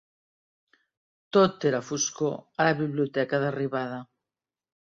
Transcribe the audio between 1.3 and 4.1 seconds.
Tot era foscor a la biblioteca d'arribada.